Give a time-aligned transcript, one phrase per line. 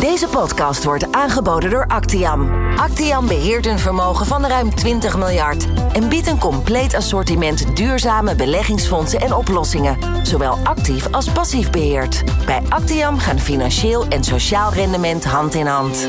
[0.00, 2.50] Deze podcast wordt aangeboden door Actiam.
[2.76, 9.20] Actiam beheert een vermogen van ruim 20 miljard en biedt een compleet assortiment duurzame beleggingsfondsen
[9.20, 12.24] en oplossingen, zowel actief als passief beheerd.
[12.46, 16.08] Bij Actiam gaan financieel en sociaal rendement hand in hand.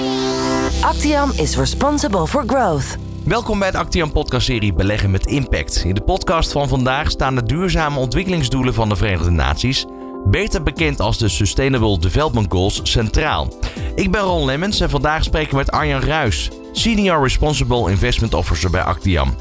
[0.81, 2.97] Actiam is responsible for growth.
[3.25, 5.83] Welkom bij de Actiam podcastserie Beleggen met Impact.
[5.85, 9.85] In de podcast van vandaag staan de duurzame ontwikkelingsdoelen van de Verenigde Naties,
[10.25, 13.53] beter bekend als de Sustainable Development Goals, centraal.
[13.95, 18.69] Ik ben Ron Lemmens en vandaag spreken we met Arjan Ruis, Senior Responsible Investment Officer
[18.69, 19.35] bij Actiam.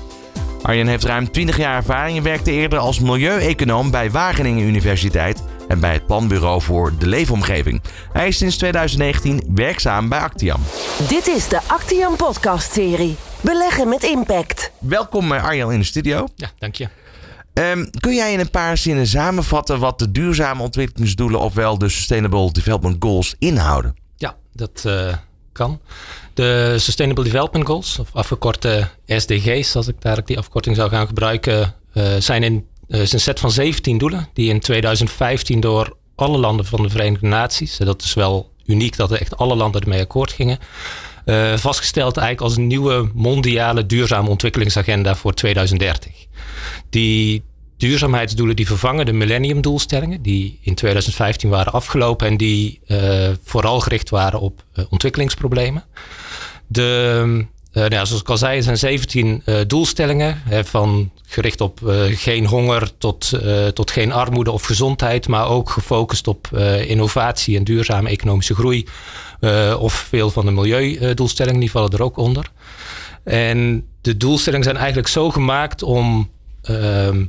[0.63, 5.81] Arjan heeft ruim 20 jaar ervaring en werkte eerder als milieueconoom bij Wageningen Universiteit en
[5.81, 7.83] bij het Planbureau voor de Leefomgeving.
[8.13, 10.61] Hij is sinds 2019 werkzaam bij Actiam.
[11.09, 14.71] Dit is de Actiam podcast-serie Beleggen met Impact.
[14.79, 16.27] Welkom eh, Arjan in de studio.
[16.37, 16.89] Ja, dank je.
[17.61, 22.53] Ehm, kun jij in een paar zinnen samenvatten wat de duurzame ontwikkelingsdoelen, ofwel de Sustainable
[22.53, 23.97] Development Goals, inhouden?
[24.17, 25.15] Ja, dat uh,
[25.53, 25.81] kan.
[26.35, 28.69] De Sustainable Development Goals, of afgekort
[29.07, 33.21] SDG's, als ik daar die afkorting zou gaan gebruiken, uh, zijn in, uh, is een
[33.21, 38.03] set van 17 doelen die in 2015 door alle landen van de Verenigde Naties, dat
[38.03, 40.59] is wel uniek dat er echt alle landen ermee akkoord gingen,
[41.57, 46.13] vastgesteld eigenlijk als een nieuwe mondiale duurzame ontwikkelingsagenda voor 2030.
[46.91, 47.43] Die
[47.81, 54.11] duurzaamheidsdoelen die vervangen de millenniumdoelstellingen die in 2015 waren afgelopen en die uh, vooral gericht
[54.11, 55.85] waren op uh, ontwikkelingsproblemen.
[56.67, 62.91] De, nou, zoals ik al zei, zijn 17 doelstellingen hè, van gericht op geen honger
[62.99, 63.33] tot,
[63.75, 66.49] tot geen armoede of gezondheid, maar ook gefocust op
[66.87, 68.87] innovatie en duurzame economische groei.
[69.79, 72.51] Of veel van de milieudoelstellingen, die vallen er ook onder.
[73.25, 76.31] En de doelstellingen zijn eigenlijk zo gemaakt om
[76.63, 76.77] uh,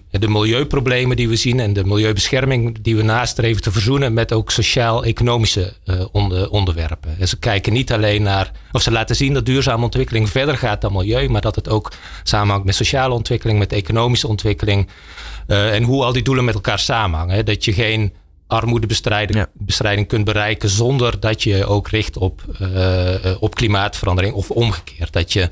[0.10, 4.52] de milieuproblemen die we zien en de milieubescherming die we nastreven te verzoenen met ook
[4.52, 7.16] sociaal-economische uh, onder, onderwerpen.
[7.20, 10.82] En ze kijken niet alleen naar, of ze laten zien dat duurzame ontwikkeling verder gaat
[10.82, 11.92] dan milieu, maar dat het ook
[12.24, 14.88] samenhangt met sociale ontwikkeling, met economische ontwikkeling
[15.48, 17.46] uh, en hoe al die doelen met elkaar samenhangen.
[17.46, 18.14] Dat je geen
[18.48, 19.48] armoedebestrijding ja.
[19.54, 25.14] bestrijding kunt bereiken zonder dat je ook richt op, uh, op klimaatverandering of omgekeerd.
[25.14, 25.50] Dat je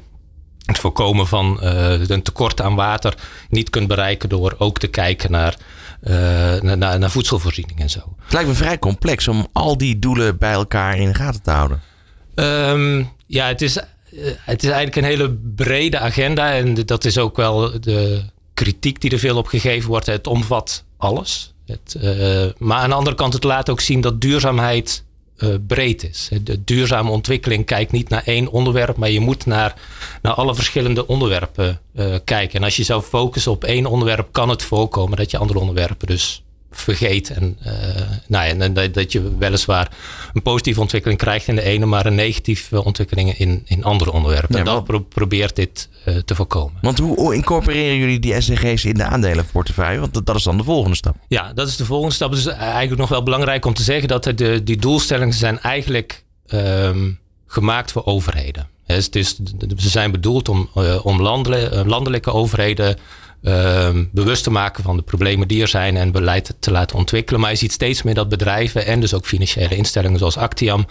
[0.69, 3.13] het voorkomen van uh, een tekort aan water
[3.49, 5.57] niet kunt bereiken door ook te kijken naar,
[6.03, 8.15] uh, naar, naar voedselvoorziening en zo.
[8.23, 11.51] Het lijkt me vrij complex om al die doelen bij elkaar in de gaten te
[11.51, 11.81] houden.
[12.35, 13.75] Um, ja, het is,
[14.39, 19.11] het is eigenlijk een hele brede agenda en dat is ook wel de kritiek die
[19.11, 20.05] er veel op gegeven wordt.
[20.05, 21.53] Het omvat alles.
[21.65, 25.03] Het, uh, maar aan de andere kant, het laat ook zien dat duurzaamheid
[25.39, 26.29] uh, breed is.
[26.43, 29.73] De duurzame ontwikkeling kijkt niet naar één onderwerp, maar je moet naar,
[30.21, 32.59] naar alle verschillende onderwerpen uh, kijken.
[32.59, 36.07] En als je zou focussen op één onderwerp, kan het voorkomen dat je andere onderwerpen
[36.07, 37.29] dus vergeet.
[37.29, 37.73] En, uh,
[38.27, 39.91] nou ja, en dat, dat je weliswaar
[40.33, 44.55] een positieve ontwikkeling krijgt in de ene, maar een negatieve ontwikkeling in, in andere onderwerpen.
[44.55, 46.77] Ja, en dat pro probeert dit uh, te voorkomen.
[46.81, 49.99] Want hoe incorporeren jullie die SDG's in de aandelenportefeuille?
[49.99, 51.15] Want dat, dat is dan de volgende stap.
[51.27, 52.31] Ja, dat is de volgende stap.
[52.31, 57.19] Dus eigenlijk nog wel belangrijk om te zeggen dat de, die doelstellingen zijn eigenlijk um,
[57.47, 58.67] gemaakt voor overheden.
[58.85, 59.39] Dus het is,
[59.77, 62.97] ze zijn bedoeld om, uh, om landelijke, landelijke overheden
[64.11, 67.41] bewust te maken van de problemen die er zijn en beleid te laten ontwikkelen.
[67.41, 70.85] Maar je ziet steeds meer dat bedrijven en dus ook financiële instellingen zoals Actiam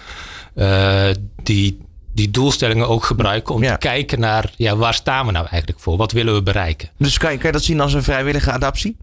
[0.55, 1.09] uh,
[1.43, 1.79] die,
[2.13, 3.73] die doelstellingen ook gebruiken om ja.
[3.73, 5.97] te kijken naar ja, waar staan we nou eigenlijk voor?
[5.97, 6.91] Wat willen we bereiken?
[6.97, 8.97] Dus kan je, kan je dat zien als een vrijwillige adaptie?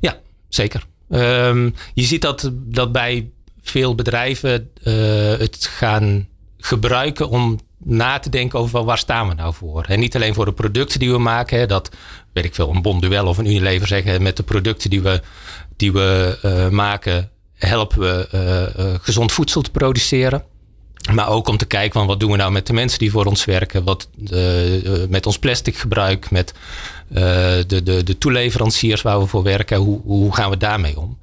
[0.00, 0.16] Ja,
[0.48, 0.84] zeker.
[1.10, 3.30] Um, je ziet dat, dat bij
[3.62, 4.94] veel bedrijven uh,
[5.38, 9.84] het gaan gebruiken om na te denken over waar staan we nou voor.
[9.84, 11.68] En niet alleen voor de producten die we maken.
[11.68, 11.90] Dat
[12.32, 14.22] weet ik veel, een Bonduel of een Unilever zeggen.
[14.22, 15.22] Met de producten die we,
[15.76, 20.44] die we uh, maken helpen we uh, uh, gezond voedsel te produceren.
[21.12, 23.24] Maar ook om te kijken van wat doen we nou met de mensen die voor
[23.24, 23.84] ons werken.
[23.84, 24.08] Wat,
[25.08, 26.30] met ons plastic gebruik.
[26.30, 26.54] Met
[27.08, 29.78] de, de, de toeleveranciers waar we voor werken.
[29.78, 31.18] Hoe, hoe gaan we daarmee om?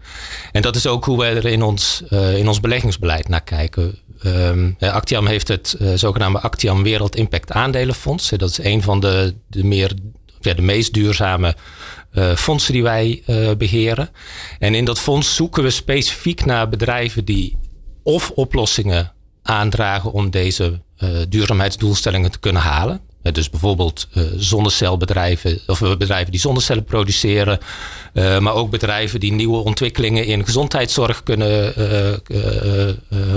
[0.52, 2.04] En dat is ook hoe we er in ons,
[2.36, 3.98] in ons beleggingsbeleid naar kijken.
[4.26, 8.30] Um, Actiam heeft het uh, zogenaamde Actiam Wereld Impact Aandelenfonds.
[8.30, 9.94] Dat is een van de, de, meer,
[10.40, 11.56] ja, de meest duurzame
[12.14, 14.10] uh, fondsen die wij uh, beheren.
[14.60, 17.58] En in dat fonds zoeken we specifiek naar bedrijven die
[18.04, 20.82] of oplossingen aandragen om deze
[21.30, 23.02] duurzaamheidsdoelstellingen te kunnen halen.
[23.32, 27.60] Dus bijvoorbeeld uh, zonnecelbedrijven of bedrijven die zonnecellen produceren.
[28.14, 31.74] Maar ook bedrijven die nieuwe ontwikkelingen in gezondheidszorg kunnen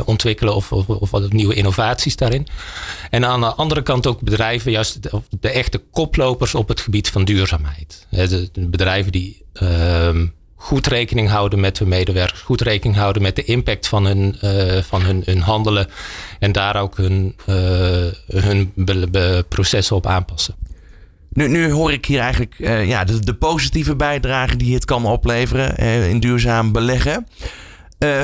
[0.04, 2.46] ontwikkelen of, of, of, nieuwe innovaties daarin.
[3.10, 7.08] En aan de andere kant ook bedrijven, juist de, de echte koplopers op het gebied
[7.08, 8.06] van duurzaamheid.
[8.10, 10.26] De bedrijven die ehm,
[10.56, 14.82] goed rekening houden met hun medewerkers, goed rekening houden met de impact van hun, uh,
[14.82, 15.88] van hun, hun handelen
[16.38, 17.56] en daar ook hun, uh,
[18.26, 18.72] hun
[19.48, 20.54] processen op aanpassen.
[21.32, 25.06] Nu, nu hoor ik hier eigenlijk uh, ja, de, de, positieve bijdrage die het kan
[25.06, 25.76] opleveren
[26.08, 27.26] in duurzaam beleggen.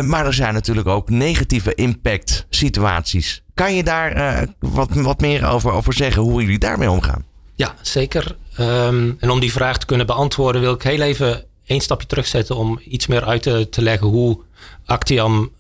[0.02, 3.43] maar er zijn natuurlijk ook negatieve impact situaties.
[3.55, 7.25] Kan je daar wat, wat meer over, over zeggen hoe jullie daarmee omgaan?
[7.55, 8.37] Ja, zeker.
[8.61, 12.56] Um, en om die vraag te kunnen beantwoorden wil ik heel even één stapje terugzetten
[12.56, 14.38] om iets meer uit te, leggen hoe
[14.86, 15.52] Actiam,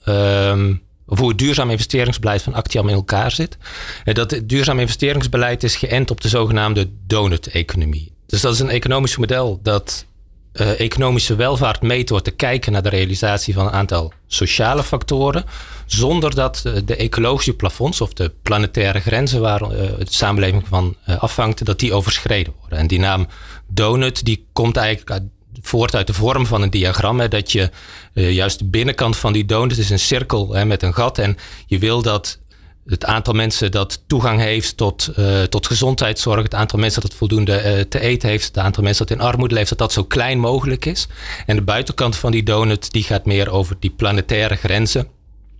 [1.06, 3.58] of hoe het duurzaam investeringsbeleid van Actiam in elkaar zit.
[4.04, 8.12] En dat het duurzaam investeringsbeleid is geënt op de zogenaamde donut-economie.
[8.26, 10.06] Dus dat is een economisch model dat
[10.52, 15.44] uh, economische welvaart meet door te kijken naar de realisatie van een aantal sociale factoren,
[15.86, 21.64] zonder dat uh, de ecologische plafonds of de planetaire grenzen waar de samenleving van afhangt,
[21.64, 22.78] dat die overschreden worden.
[22.78, 23.26] En die naam
[23.66, 25.22] donut die komt eigenlijk uit
[25.62, 27.20] voort uit de vorm van een diagram.
[27.20, 27.70] Hè, dat je
[28.14, 31.18] uh, juist de binnenkant van die donut is een cirkel hè, met een gat.
[31.18, 31.36] En
[31.66, 32.38] je wil dat
[32.86, 37.52] het aantal mensen dat toegang heeft tot, uh, tot gezondheidszorg, het aantal mensen dat voldoende
[37.52, 40.38] uh, te eten heeft, het aantal mensen dat in armoede leeft, dat dat zo klein
[40.38, 41.06] mogelijk is.
[41.46, 45.08] En de buitenkant van die donut die gaat meer over die planetaire grenzen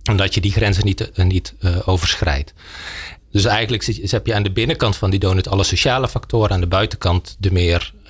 [0.09, 1.53] omdat je die grenzen niet, niet
[1.85, 2.53] overschrijdt.
[3.33, 6.59] Dus eigenlijk zit, heb je aan de binnenkant van die donut alle sociale factoren, aan
[6.59, 8.09] de buitenkant de meer, uh,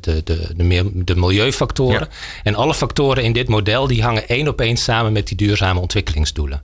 [0.00, 2.08] de, de, de, meer, de milieufactoren.
[2.42, 5.80] En alle factoren in dit model die hangen één op één samen met die duurzame
[5.80, 6.62] ontwikkelingsdoelen.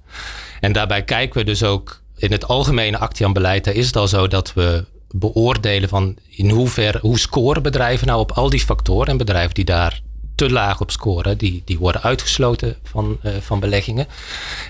[0.60, 4.52] En daarbij kijken we dus ook in het algemene Actian-beleid, is het al zo dat
[4.54, 9.54] we beoordelen van in hoeverre, hoe scoren bedrijven nou op al die factoren en bedrijven
[9.54, 10.00] die daar
[10.36, 14.06] te laag op scoren, die, die worden uitgesloten van, uh, van beleggingen.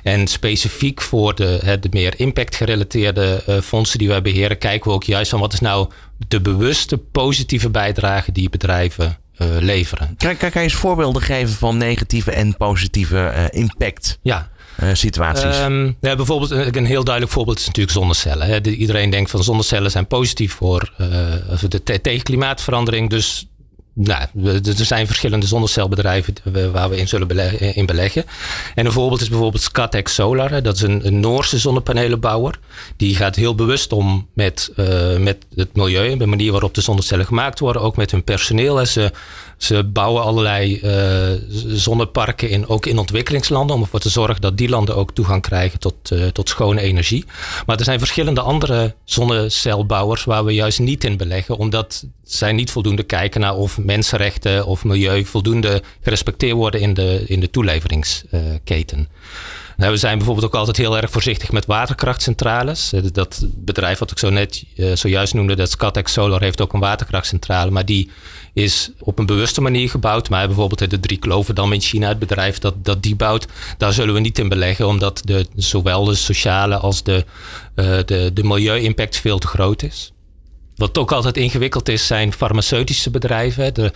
[0.02, 5.04] En specifiek voor de, de meer impact-gerelateerde uh, fondsen die wij beheren, kijken we ook
[5.04, 5.90] juist van wat is nou
[6.28, 10.16] de bewuste positieve bijdrage die bedrijven uh, leveren.
[10.16, 14.18] Kan, je eens voorbeelden geven van negatieve en positieve impact?
[14.22, 14.48] Ja.
[14.82, 15.58] Uh, situaties?
[15.58, 18.46] Um, ja, bijvoorbeeld een heel duidelijk voorbeeld is natuurlijk zonnecellen.
[18.46, 18.62] Hè.
[18.62, 21.08] iedereen denkt van zonnecellen zijn positief voor uh,
[21.68, 23.10] de tegen klimaatverandering.
[23.10, 23.46] Dus
[23.98, 26.34] nou, er zijn verschillende zonnecelbedrijven
[26.72, 28.24] waar we in zullen beleggen, in beleggen.
[28.74, 30.62] En een voorbeeld is bijvoorbeeld Scatec Solar.
[30.62, 32.58] Dat is een, Noorse zonnepanelenbouwer.
[32.96, 37.26] Die gaat heel bewust om met, uh, met het milieu de manier waarop de zonnecellen
[37.26, 37.82] gemaakt worden.
[37.82, 38.80] Ook met hun personeel.
[38.80, 39.12] En ze
[39.56, 41.40] ze bouwen allerlei uh,
[41.76, 43.76] zonneparken in, ook in ontwikkelingslanden.
[43.76, 47.24] Om ervoor te zorgen dat die landen ook toegang krijgen tot, uh, tot schone energie.
[47.66, 51.56] Maar er zijn verschillende andere zonnecelbouwers waar we juist niet in beleggen.
[51.56, 57.24] Omdat zij niet voldoende kijken naar of mensenrechten of milieu voldoende gerespecteerd worden in de,
[57.26, 59.08] in de toeleveringsketen.
[59.76, 62.92] Nou, we zijn bijvoorbeeld ook altijd heel erg voorzichtig met waterkrachtcentrales.
[62.92, 64.64] Eh, dat bedrijf wat ik zo net
[64.94, 67.70] zojuist noemde, dat Scatec Solar, heeft ook een waterkrachtcentrale.
[67.70, 68.10] Maar die
[68.52, 70.28] is op een bewuste manier gebouwd.
[70.28, 73.46] Maar bijvoorbeeld de Drie Kloverdam in China, het bedrijf dat, dat die bouwt,
[73.78, 77.24] daar zullen we niet in beleggen, omdat de, zowel de sociale als de,
[77.74, 80.12] uh, de, de milieu-impact veel te groot is.
[80.76, 83.74] Wat ook altijd ingewikkeld is, zijn farmaceutische bedrijven.
[83.74, 83.92] De,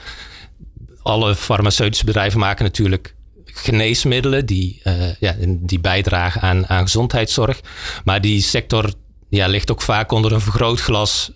[1.03, 3.15] alle farmaceutische bedrijven maken natuurlijk
[3.55, 7.61] geneesmiddelen die, uh, ja, die bijdragen aan, aan gezondheidszorg.
[8.05, 8.93] Maar die sector
[9.29, 11.31] ja, ligt ook vaak onder een vergrootglas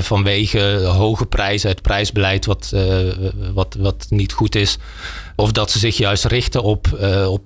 [0.00, 3.12] vanwege hoge prijzen, het prijsbeleid wat, uh,
[3.52, 4.78] wat, wat niet goed is.
[5.36, 7.42] Of dat ze zich juist richten op, uh, op,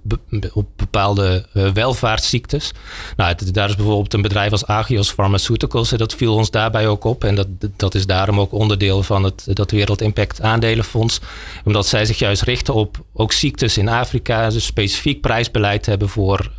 [0.52, 2.72] op bepaalde welvaartsziektes.
[3.16, 5.90] Nou, daar is bijvoorbeeld een bedrijf als Agios Pharmaceuticals.
[5.90, 7.24] Dat viel ons daarbij ook op.
[7.24, 11.20] En dat, dat is daarom ook onderdeel van het dat Wereld Impact Aandelenfonds.
[11.64, 14.50] Omdat zij zich juist richten op ook ziektes in Afrika.
[14.50, 16.50] Dus specifiek prijsbeleid hebben voor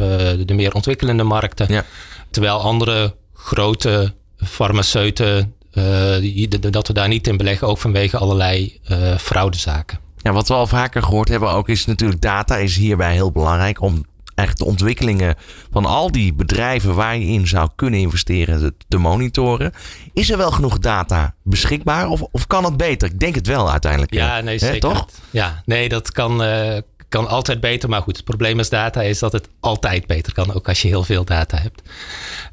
[0.45, 1.65] de meer ontwikkelende markten.
[1.69, 1.85] Ja.
[2.31, 4.13] Terwijl andere grote
[4.45, 9.99] farmaceuten, uh, dat we daar niet in beleggen, ook vanwege allerlei uh, fraudezaken.
[10.17, 13.81] Ja, wat we al vaker gehoord hebben ook is natuurlijk data is hierbij heel belangrijk
[13.81, 14.05] om
[14.35, 15.35] echt de ontwikkelingen
[15.71, 19.73] van al die bedrijven waar je in zou kunnen investeren te monitoren.
[20.13, 23.09] Is er wel genoeg data beschikbaar of, of kan het beter?
[23.09, 24.13] Ik denk het wel uiteindelijk.
[24.13, 24.79] Ja, nee, zeker.
[24.79, 25.07] Toch?
[25.29, 26.77] Ja, nee, dat kan, uh,
[27.09, 27.89] kan altijd beter.
[27.89, 30.53] Maar goed, het probleem met data is dat het altijd beter kan.
[30.53, 31.81] Ook als je heel veel data hebt.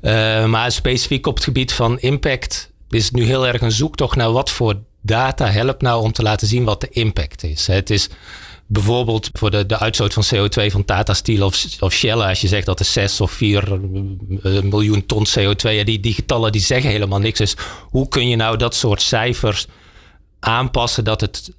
[0.02, 4.16] Uh, maar specifiek op het gebied van impact is het nu heel erg een zoektocht
[4.16, 7.66] naar wat voor data helpt nou om te laten zien wat de impact is.
[7.66, 8.08] Het is
[8.66, 12.48] bijvoorbeeld voor de, de uitstoot van CO2 van Tata Steel of, of Shell, als je
[12.48, 13.72] zegt dat er 6 of 4
[14.42, 17.38] eh, miljoen ton CO2, die, die getallen die zeggen helemaal niks.
[17.38, 17.56] Dus
[17.90, 19.66] hoe kun je nou dat soort cijfers
[20.40, 21.52] aanpassen dat het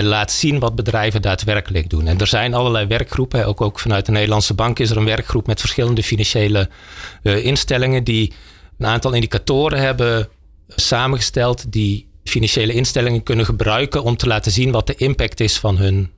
[0.00, 2.06] laat zien wat bedrijven daadwerkelijk doen.
[2.06, 5.46] En er zijn allerlei werkgroepen, ook, ook vanuit de Nederlandse Bank is er een werkgroep
[5.46, 6.68] met verschillende financiële
[7.22, 8.32] uh, instellingen die
[8.78, 10.28] een aantal indicatoren hebben
[10.68, 15.76] samengesteld die financiële instellingen kunnen gebruiken om te laten zien wat de impact is van
[15.76, 16.10] hun,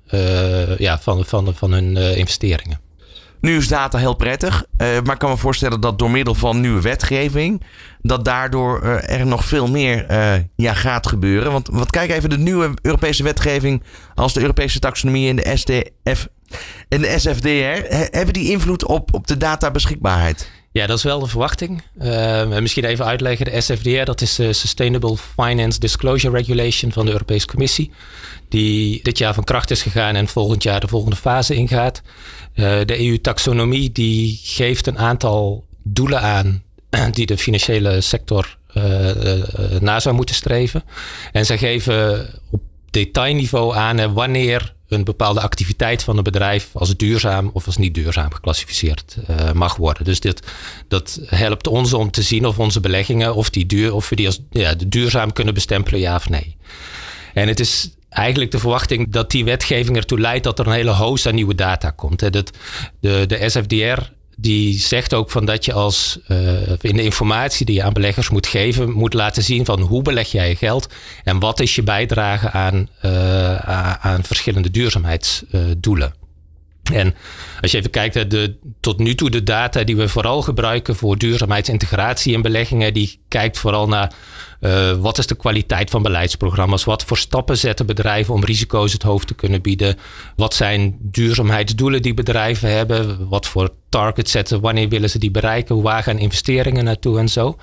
[0.78, 2.83] ja, van, van, van hun investeringen.
[3.44, 6.80] Nu is data heel prettig, maar ik kan me voorstellen dat door middel van nieuwe
[6.80, 7.62] wetgeving,
[8.00, 10.06] dat daardoor er nog veel meer
[10.56, 11.52] ja, gaat gebeuren.
[11.52, 13.82] Want, want kijk even de nieuwe Europese wetgeving
[14.14, 16.28] als de Europese taxonomie en de SDF
[16.88, 20.50] en de SFDR, hebben die invloed op, op de databeschikbaarheid?
[20.74, 21.82] Ja, dat is wel de verwachting.
[22.02, 23.44] Uh, misschien even uitleggen.
[23.44, 27.90] De SFDR, dat is de Sustainable Finance Disclosure Regulation van de Europese Commissie.
[28.48, 32.02] Die dit jaar van kracht is gegaan en volgend jaar de volgende fase ingaat.
[32.54, 36.62] Uh, de EU-taxonomie die geeft een aantal doelen aan
[37.16, 38.82] die de financiële sector uh,
[39.80, 40.82] na zou moeten streven.
[41.32, 47.50] En zij geven op detailniveau aan wanneer een bepaalde activiteit van een bedrijf als duurzaam
[47.52, 50.04] of als niet duurzaam geclassificeerd uh, mag worden.
[50.04, 50.42] Dus dit,
[50.88, 54.26] dat helpt ons om te zien of onze beleggingen, of, die duur, of we die
[54.26, 56.56] als ja, duurzaam kunnen bestempelen, ja of nee.
[57.34, 60.94] En het is eigenlijk de verwachting dat die wetgeving ertoe leidt dat er een hele
[60.94, 62.32] host aan nieuwe data komt.
[62.32, 62.50] Dat
[63.00, 66.38] de, de SFDR die zegt ook van dat je als uh,
[66.80, 70.30] in de informatie die je aan beleggers moet geven, moet laten zien van hoe beleg
[70.30, 70.88] jij je geld
[71.24, 73.56] en wat is je bijdrage aan, uh,
[73.94, 76.23] aan verschillende duurzaamheidsdoelen.
[76.92, 77.14] En
[77.60, 81.18] als je even kijkt, de, tot nu toe de data die we vooral gebruiken voor
[81.18, 84.12] duurzaamheidsintegratie in beleggingen, die kijkt vooral naar
[84.60, 89.02] uh, wat is de kwaliteit van beleidsprogramma's, wat voor stappen zetten bedrijven om risico's het
[89.02, 89.98] hoofd te kunnen bieden,
[90.36, 95.82] wat zijn duurzaamheidsdoelen die bedrijven hebben, wat voor targets zetten, wanneer willen ze die bereiken,
[95.82, 97.56] waar gaan investeringen naartoe en zo.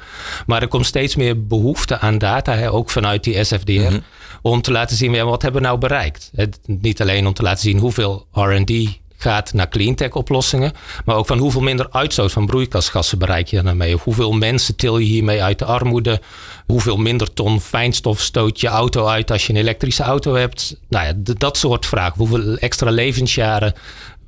[0.46, 3.72] Maar er komt steeds meer behoefte aan data, hè, ook vanuit die SFDR.
[3.72, 4.00] Mhm.
[4.42, 6.32] Om te laten zien, ja, wat hebben we nou bereikt?
[6.36, 10.72] Het, niet alleen om te laten zien hoeveel RD gaat naar cleantech oplossingen.
[11.06, 13.96] Maar ook van hoeveel minder uitstoot van broeikasgassen bereik je daarmee?
[13.96, 16.22] Of hoeveel mensen til je hiermee uit de armoede?
[16.66, 20.76] Hoeveel minder ton fijnstof stoot je auto uit als je een elektrische auto hebt?
[20.90, 22.18] Nou ja, dat soort vragen.
[22.18, 23.74] Hoeveel extra levensjaren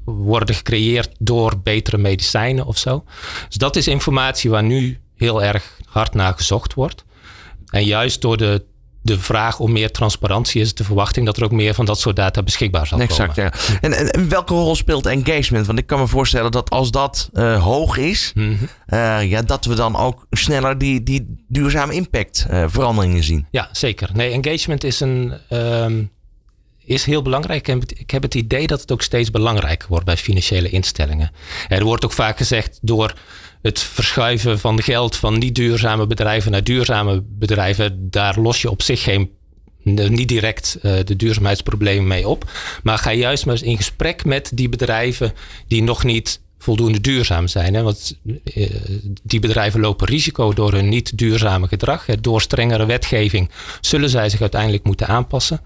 [0.05, 3.03] worden gecreëerd door betere medicijnen of zo?
[3.47, 7.03] Dus dat is informatie waar nu heel erg hard naar gezocht wordt.
[7.69, 8.65] En juist door de
[9.03, 12.15] de vraag om meer transparantie is de verwachting dat er ook meer van dat soort
[12.15, 13.51] data beschikbaar zal exact, komen.
[13.67, 13.79] Ja.
[13.81, 15.65] En, en, welke rol speelt engagement?
[15.65, 18.67] Want ik kan me voorstellen dat als dat uh, hoog is, mm -hmm.
[18.99, 23.47] uh, ja, dat we dan ook sneller die, die duurzame impact uh, veranderingen zien.
[23.51, 24.09] Ja, zeker.
[24.13, 25.33] Nee, engagement is een.
[25.49, 26.11] Um,
[26.85, 27.67] is heel belangrijk.
[27.67, 31.31] En ik heb het idee dat het ook steeds belangrijker wordt bij financiële instellingen.
[31.67, 33.13] Er wordt ook vaak gezegd door
[33.63, 38.81] het verschuiven van geld van niet duurzame bedrijven naar duurzame bedrijven, daar los je op
[38.81, 39.31] zich geen
[39.83, 42.51] niet direct uh, de duurzaamheidsproblemen mee op.
[42.83, 45.33] Maar ga juist maar eens in gesprek met die bedrijven
[45.67, 47.73] die nog niet voldoende duurzaam zijn.
[47.73, 47.81] Hè?
[47.81, 48.69] Want uh,
[49.23, 52.05] die bedrijven lopen risico door hun niet duurzame gedrag.
[52.05, 53.49] Door strengere wetgeving
[53.81, 55.61] zullen zij zich uiteindelijk moeten aanpassen.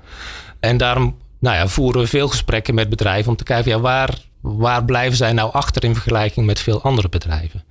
[0.59, 4.26] En daarom nou ja, voeren we veel gesprekken met bedrijven om te kijken ja, waar
[4.41, 7.63] waar blijven zij nou achter in vergelijking met veel andere bedrijven?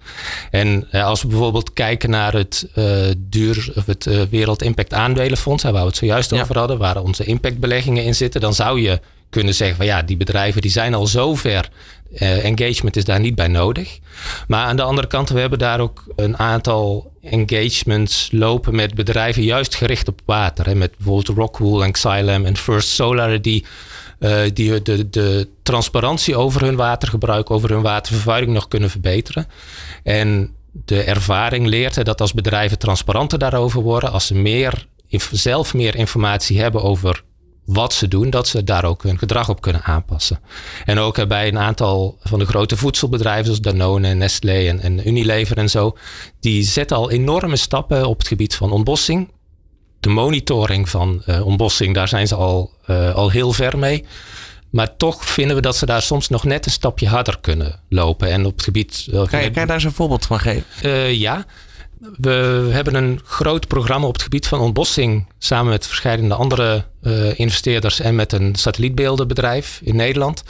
[0.51, 4.93] En eh, als we bijvoorbeeld kijken naar het, uh, duur, of het uh, Wereld Impact
[4.93, 9.01] Aandelenfonds, waar we het zojuist over hadden, waar onze impactbeleggingen in zitten, dan zou je
[9.31, 11.69] kunnen zeggen van ja, die bedrijven die zijn al zover.
[12.13, 13.99] Uh, engagement is daar niet bij nodig.
[14.49, 19.43] Maar aan de andere kant, we hebben daar ook een aantal engagements lopen met bedrijven
[19.43, 20.67] juist gericht op water.
[20.67, 23.65] Hè, met bijvoorbeeld Rockwool en Xylem en First Solar, die
[24.19, 29.47] uh, die de, de transparantie over hun watergebruik, over hun watervervuiling nog kunnen verbeteren.
[30.03, 30.55] En
[30.85, 34.87] de ervaring leert dat als bedrijven transparanter daarover worden, als ze meer,
[35.31, 37.23] zelf meer informatie hebben over
[37.65, 40.41] wat ze doen, dat ze daar ook hun gedrag op kunnen aanpassen.
[40.85, 45.71] En ook bij een aantal van de grote voedselbedrijven, zoals Danone, Nestlé en Unilever en
[45.71, 45.97] zo,
[46.41, 49.31] die zetten al enorme stappen op het gebied van ontbossing
[50.07, 54.05] de monitoring van uh, ontbossing, daar zijn ze al, uh, al heel ver mee.
[54.71, 58.31] Maar toch vinden we dat ze daar soms nog net een stapje harder kunnen lopen.
[58.31, 59.07] En op het gebied.
[59.11, 61.17] Kan, je, kan je daar eens een voorbeeld van geven?
[61.17, 61.45] ja.
[62.17, 65.27] We hebben een groot programma op het gebied van ontbossing.
[65.39, 66.85] Samen met verschillende andere
[67.37, 70.43] investeerders en met een satellietbeeldenbedrijf in Nederland.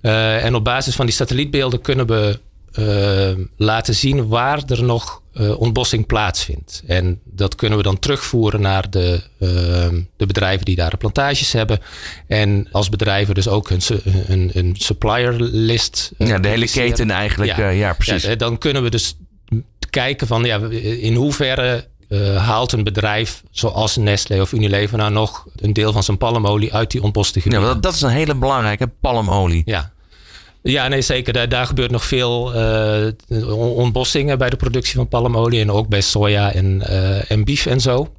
[0.00, 2.38] en op basis van die satellietbeelden kunnen we
[3.56, 6.82] laten zien waar er nog uh, ontbossing plaatsvindt.
[6.86, 9.48] En dat kunnen we dan terugvoeren naar de, uh,
[10.16, 11.80] de bedrijven die daar de plantages hebben.
[12.26, 13.80] En als bedrijven dus ook een,
[14.26, 16.12] een, een supplier list.
[16.18, 17.56] Ja, de hele keten eigenlijk.
[17.56, 18.22] Ja, ja precies.
[18.22, 19.16] Ja, dan kunnen we dus
[19.90, 21.86] kijken van ja, in hoeverre
[22.36, 26.90] haalt een bedrijf zoals Nestlé of Unilever nou nog een deel van zijn palmolie uit
[26.90, 27.68] die ontboste gebieden.
[27.68, 29.62] Ja, dat, dat is een hele belangrijke palmolie.
[29.64, 29.92] Ja,
[30.72, 31.32] ja, nee, zeker.
[31.32, 35.60] Daar, daar gebeurt nog veel uh, ontbossingen bij de productie van palmolie.
[35.60, 38.12] En ook bij soja en, uh, en bief en zo.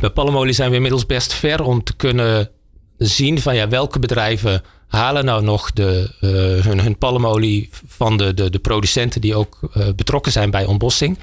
[0.00, 2.50] Bij palmolie zijn we inmiddels best ver om te kunnen
[2.98, 8.50] zien van ja, welke bedrijven halen nou nog de, uh, hun, palmolie van de, de,
[8.50, 11.18] de producenten die ook uh, betrokken zijn bij ontbossing.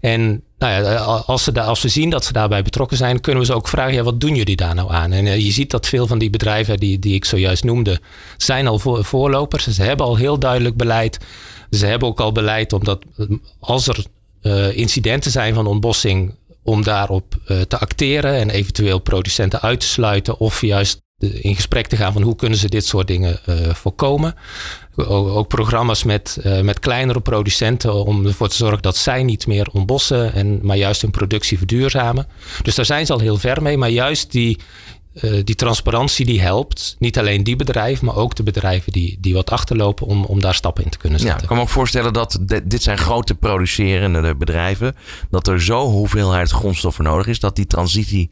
[0.00, 0.96] En nou ja,
[1.26, 4.04] als, ze als we zien dat ze daarbij betrokken zijn, kunnen we ze ook vragen,
[4.04, 5.12] wat doen jullie daar nou aan?
[5.12, 8.00] En je ziet dat veel van die bedrijven die, die ik zojuist noemde,
[8.36, 9.66] zijn al voor, voorlopers.
[9.66, 11.18] Ze hebben al heel duidelijk beleid.
[11.70, 13.04] Ze hebben ook al beleid omdat
[13.60, 14.04] als er
[14.76, 17.34] incidenten zijn van ontbossing, om daarop
[17.68, 22.22] te acteren en eventueel producenten uit te sluiten of juist in gesprek te gaan van
[22.22, 24.34] hoe kunnen ze dit soort dingen uh, voorkomen.
[24.96, 29.68] Ook, programma's met, uh, met kleinere producenten om ervoor te zorgen dat zij niet meer
[29.72, 32.26] ontbossen, en, maar juist hun productie verduurzamen.
[32.62, 34.58] Dus daar zijn ze al heel ver mee, maar juist die,
[35.12, 36.96] uh, die transparantie die helpt.
[36.98, 40.54] Niet alleen die bedrijven, maar ook de bedrijven die, die wat achterlopen om, om daar
[40.54, 41.36] stappen in te kunnen zetten.
[41.36, 44.96] Ja, ik kan me ook voorstellen dat dit zijn grote producerende bedrijven.
[45.30, 48.30] Dat er zo hoeveelheid grondstoffen nodig is dat die transitie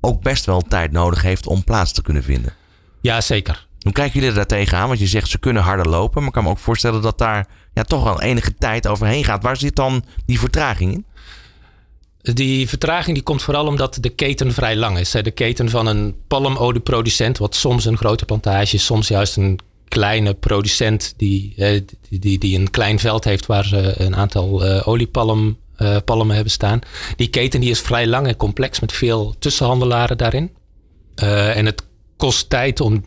[0.00, 2.52] ook best wel tijd nodig heeft om plaats te kunnen vinden.
[3.00, 3.66] Ja, zeker.
[3.80, 4.88] Hoe kijken jullie daar tegenaan?
[4.88, 6.18] Want je zegt ze kunnen harder lopen.
[6.18, 9.42] Maar ik kan me ook voorstellen dat daar ja, toch wel enige tijd overheen gaat.
[9.42, 11.06] Waar zit dan die vertraging in?
[12.34, 15.10] Die vertraging die komt vooral omdat de keten vrij lang is.
[15.10, 20.34] De keten van een palmolieproducent, wat soms een grote plantage is, soms juist een kleine
[20.34, 21.54] producent die,
[22.08, 26.34] die, die, die een klein veld heeft waar ze een aantal uh, oliepalm uh, palmen
[26.34, 26.78] hebben staan.
[27.16, 30.50] Die keten die is vrij lang en complex met veel tussenhandelaren daarin.
[31.22, 31.82] Uh, en het
[32.16, 33.04] kost tijd om,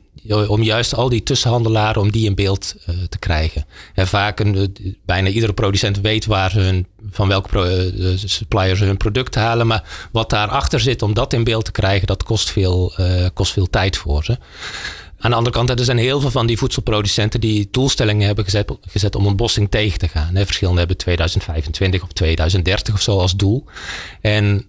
[0.48, 3.66] om juist al die tussenhandelaren om die in beeld uh, te krijgen.
[3.94, 7.66] En vaak een, bijna iedere producent weet waar hun, van welke pro,
[8.16, 9.68] supplier ze hun product halen.
[9.68, 12.94] Maar wat daarachter zit om dat in beeld te krijgen, dat kost veel,
[13.34, 14.38] kost veel tijd voor ze.
[15.20, 18.72] Aan de andere kant, er zijn heel veel van die voedselproducenten die doelstellingen hebben gezet,
[18.82, 20.32] gezet om ontbossing tegen te gaan.
[20.34, 23.66] Verschillende hebben 2025 of 2030 of zo als doel.
[24.22, 24.66] En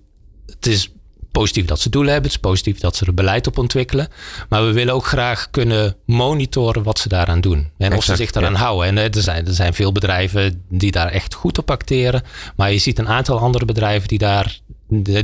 [0.47, 0.93] het is
[1.31, 2.31] positief dat ze doelen hebben.
[2.31, 4.09] Het is positief dat ze er beleid op ontwikkelen.
[4.49, 7.59] Maar we willen ook graag kunnen monitoren wat ze daaraan doen.
[7.59, 8.87] En exact, of ze zich daaraan houden.
[8.87, 12.23] En er zijn, er zijn veel bedrijven die daar echt goed op acteren.
[12.57, 14.59] Maar je ziet een aantal andere bedrijven die daar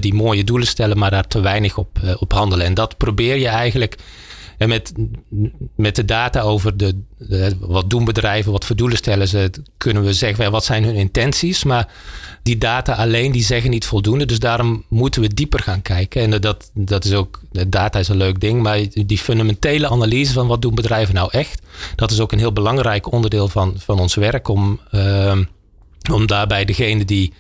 [0.01, 2.67] die mooie doelen stellen, maar daar te weinig op, eh, op handelen.
[2.67, 3.97] En dat probeer je eigenlijk
[4.59, 4.93] en met,
[5.75, 6.95] met de data over de,
[7.59, 11.65] wat doen bedrijven, wat voor doelen stellen ze, kunnen we zeggen wat zijn hun intenties.
[11.65, 11.89] Maar
[12.43, 14.27] die data alleen die zeggen niet voldoende.
[14.27, 16.23] Dus daarom moeten we dieper gaan kijken.
[16.23, 20.47] En dat, dat is ook, data is een leuk ding, maar die fundamentele analyse van
[20.47, 21.63] wat doen bedrijven nou echt,
[21.97, 25.39] dat is ook een heel belangrijk onderdeel van, van ons werk om, uh,
[26.13, 27.33] om daarbij degene die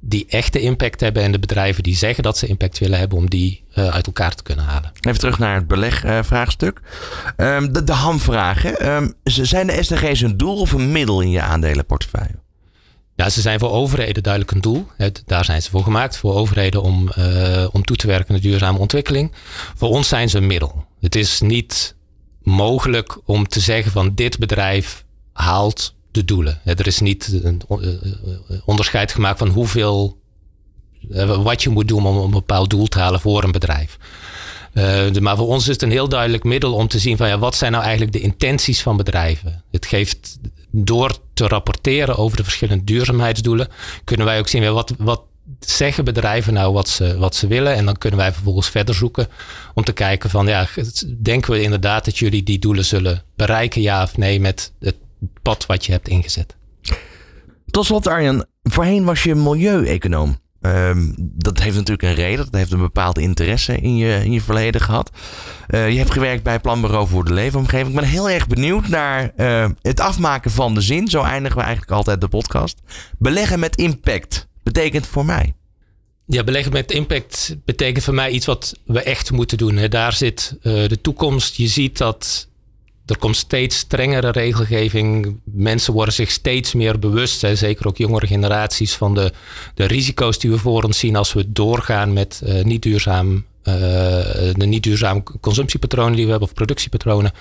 [0.00, 3.30] die echte impact hebben en de bedrijven die zeggen dat ze impact willen hebben, om
[3.30, 4.92] die uh, uit elkaar te kunnen halen.
[5.00, 6.80] Even terug naar het belegvraagstuk.
[7.36, 8.88] Uh, um, de, de hamvragen.
[8.88, 12.38] Um, zijn de SDG's een doel of een middel in je aandelenportefeuille?
[13.14, 14.86] Ja, ze zijn voor overheden duidelijk een doel.
[15.26, 16.16] Daar zijn ze voor gemaakt.
[16.16, 19.32] Voor overheden om, uh, om toe te werken naar duurzame ontwikkeling.
[19.76, 20.84] Voor ons zijn ze een middel.
[21.00, 21.94] Het is niet
[22.42, 26.60] mogelijk om te zeggen van dit bedrijf haalt de doelen.
[26.64, 27.62] Er is niet een
[28.64, 30.18] onderscheid gemaakt van hoeveel,
[31.10, 33.98] eh, wat je moet doen om een bepaald doel te halen voor een bedrijf.
[35.20, 37.54] Maar voor ons is het een heel duidelijk middel om te zien van ja, wat
[37.54, 39.62] zijn nou eigenlijk de intenties van bedrijven.
[39.70, 40.38] Het geeft
[40.70, 43.68] door te rapporteren over de verschillende duurzaamheidsdoelen,
[44.04, 45.22] kunnen wij ook zien wat, wat
[45.60, 47.74] zeggen bedrijven nou wat ze, wat ze willen.
[47.74, 49.28] En dan kunnen wij vervolgens verder zoeken
[49.74, 50.66] om te kijken van ja,
[51.22, 54.96] denken we inderdaad dat jullie die doelen zullen bereiken, ja of nee, met het
[55.42, 56.56] pad wat je hebt ingezet.
[57.70, 60.38] Tot slot Arjan, voorheen was je milieueconoom.
[60.62, 62.44] Um, dat heeft natuurlijk een reden.
[62.44, 65.10] Dat heeft een bepaalde interesse in je, in je verleden gehad.
[65.68, 67.88] Uh, je hebt gewerkt bij Planbureau voor de Leefomgeving.
[67.88, 71.08] Ik ben heel erg benieuwd naar uh, het afmaken van de zin.
[71.08, 72.80] Zo eindigen we eigenlijk altijd de podcast.
[73.18, 75.54] Beleggen met impact betekent voor mij.
[76.26, 79.86] Ja, beleggen met impact betekent voor mij iets wat we echt moeten doen.
[79.88, 81.56] Daar zit uh, de toekomst.
[81.56, 82.48] Je ziet dat
[83.10, 85.40] er komt steeds strengere regelgeving.
[85.44, 89.32] Mensen worden zich steeds meer bewust, hè, zeker ook jongere generaties, van de,
[89.74, 93.44] de risico's die we voor ons zien als we doorgaan met uh, niet duurzaam.
[93.64, 97.32] Uh, de niet duurzame consumptiepatronen die we hebben of productiepatronen.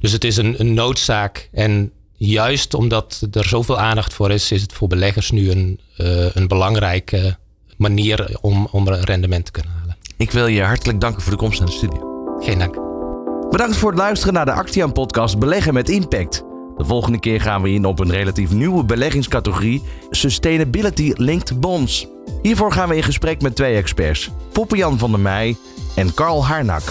[0.00, 1.48] Dus het is een, een noodzaak.
[1.52, 6.34] En juist omdat er zoveel aandacht voor is, is het voor beleggers nu een, uh,
[6.34, 7.36] een belangrijke
[7.76, 9.96] manier om, om een rendement te kunnen halen.
[10.16, 12.36] Ik wil je hartelijk danken voor de komst naar de studio.
[12.40, 12.89] Geen dank.
[13.50, 16.44] Bedankt voor het luisteren naar de Actian podcast Beleggen met Impact.
[16.76, 22.06] De volgende keer gaan we in op een relatief nieuwe beleggingscategorie Sustainability Linked Bonds.
[22.42, 25.56] Hiervoor gaan we in gesprek met twee experts, Foppe Jan van der Meij
[25.94, 26.82] en Carl Harnak.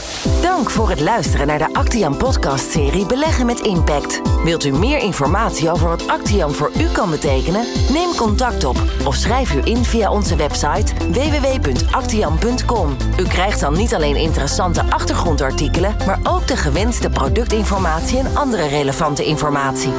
[0.42, 4.22] Dank voor het luisteren naar de Actian podcast-serie Beleggen met Impact.
[4.44, 7.66] Wilt u meer informatie over wat Actian voor u kan betekenen?
[7.92, 12.96] Neem contact op of schrijf u in via onze website www.actian.com.
[13.18, 19.26] U krijgt dan niet alleen interessante achtergrondartikelen, maar ook de gewenste productinformatie en andere relevante
[19.26, 19.92] informatie.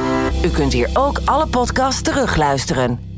[0.43, 3.10] U kunt hier ook alle podcasts terugluisteren.